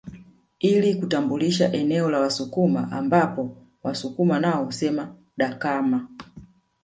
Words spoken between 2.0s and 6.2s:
la Wasukuma ambapo Wasukuma nao husema Dakama